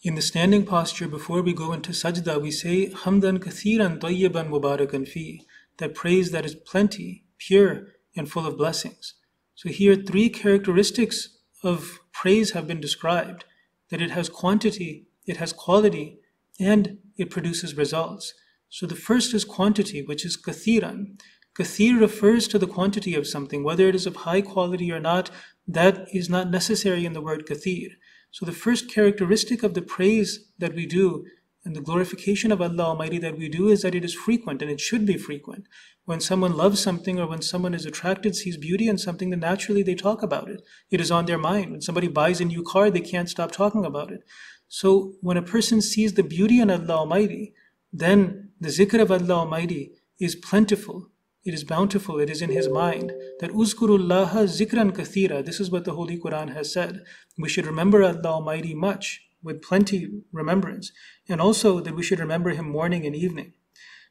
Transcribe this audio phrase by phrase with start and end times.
[0.00, 5.08] In the standing posture before we go into sajda, we say hamdan kathiran tayyiban mubarakan
[5.08, 5.42] fi,
[5.78, 9.14] that praise that is plenty, pure, and full of blessings.
[9.56, 13.44] So here three characteristics of praise have been described
[13.90, 16.20] that it has quantity, it has quality,
[16.60, 18.34] and it produces results.
[18.68, 21.20] So the first is quantity, which is kathiran.
[21.58, 25.30] Kathir refers to the quantity of something, whether it is of high quality or not,
[25.66, 27.88] that is not necessary in the word kathir.
[28.30, 31.24] So the first characteristic of the praise that we do
[31.64, 34.70] and the glorification of Allah Almighty that we do is that it is frequent and
[34.70, 35.66] it should be frequent.
[36.04, 39.82] When someone loves something or when someone is attracted, sees beauty in something, then naturally
[39.82, 40.62] they talk about it.
[40.90, 41.70] It is on their mind.
[41.70, 44.22] When somebody buys a new car, they can't stop talking about it.
[44.68, 47.54] So when a person sees the beauty in Allah Almighty,
[47.92, 51.10] then the zikr of Allah Almighty is plentiful
[51.48, 53.12] it is bountiful, it is in his mind.
[53.40, 57.02] That uzkurullaha zikran kathira, this is what the Holy Quran has said.
[57.38, 60.92] We should remember Allah Almighty much, with plenty remembrance.
[61.28, 63.54] And also that we should remember Him morning and evening.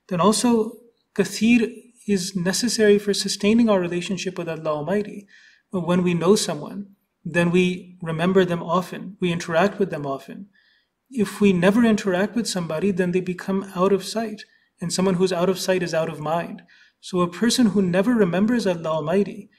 [0.08, 0.78] Then also,
[1.14, 1.72] kathir
[2.08, 5.28] is necessary for sustaining our relationship with Allah Almighty.
[5.70, 10.48] When we know someone, then we remember them often, we interact with them often.
[11.10, 14.44] If we never interact with somebody, then they become out of sight.
[14.80, 16.62] And someone who's out of sight is out of mind.
[17.00, 19.50] So a person who never remembers Allah Almighty,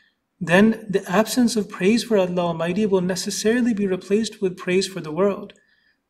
[0.41, 5.01] then the absence of praise for Allah Almighty will necessarily be replaced with praise for
[5.01, 5.55] the world.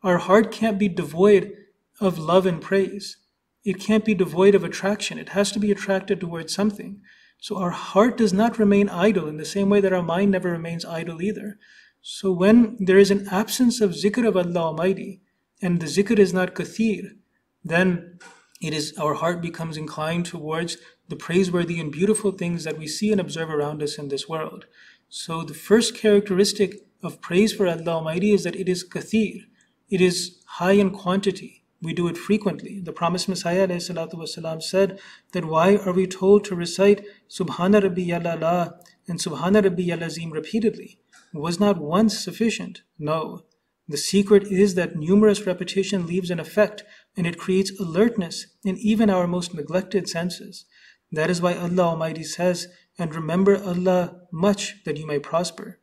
[0.03, 1.53] Our heart can't be devoid
[2.01, 3.17] of love and praise.
[3.65, 5.19] It can't be devoid of attraction.
[5.19, 7.01] It has to be attracted towards something.
[7.41, 10.51] So our heart does not remain idle in the same way that our mind never
[10.51, 11.59] remains idle either.
[12.03, 15.21] So when there is an absence of zikr of Allah Almighty,
[15.61, 17.17] and the zikr is not kathir,
[17.65, 18.19] then
[18.62, 20.78] it is our heart becomes inclined towards
[21.10, 24.66] the praiseworthy and beautiful things that we see and observe around us in this world.
[25.10, 29.44] So the first characteristic of praise for Allah Almighty is that it is kathir.
[29.90, 31.64] It is high in quantity.
[31.82, 32.80] We do it frequently.
[32.80, 35.00] The promised Messiah والسلام, said
[35.34, 41.00] that why are we told to recite Subhana Rabbi Yalla and Subhana Rabbi Yalazim repeatedly?
[41.34, 42.84] Was not once sufficient?
[42.98, 43.44] No.
[43.89, 46.85] The secret is that numerous repetition leaves an effect
[47.17, 50.67] and it creates alertness in even our most neglected senses.
[51.11, 52.69] That is why Allah Almighty says,
[52.99, 55.81] and remember Allah much that you may prosper.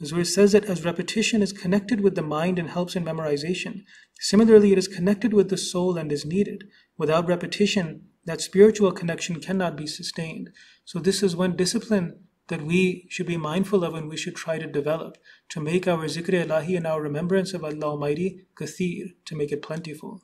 [0.00, 3.82] It says that as repetition is connected with the mind and helps in memorization,
[4.20, 6.68] similarly it is connected with the soul and is needed.
[6.96, 10.50] Without repetition, that spiritual connection cannot be sustained.
[10.84, 14.58] So this is when discipline that we should be mindful of and we should try
[14.58, 15.18] to develop
[15.50, 19.62] to make our zikr ilahi and our remembrance of Allah Almighty kathir, to make it
[19.62, 20.22] plentiful.